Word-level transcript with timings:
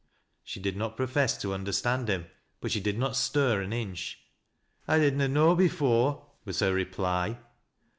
She 0.43 0.59
did 0.59 0.75
not 0.75 0.97
profess 0.97 1.35
not 1.35 1.41
to 1.43 1.53
understand 1.53 2.09
him, 2.09 2.25
but 2.59 2.71
she 2.71 2.79
did 2.79 2.97
not 2.97 3.15
stir 3.15 3.61
an 3.61 3.71
inch." 3.71 4.19
I 4.87 4.97
did 4.97 5.15
na 5.15 5.27
know 5.27 5.53
before," 5.53 6.25
was 6.43 6.59
her 6.61 6.73
reply. 6.73 7.37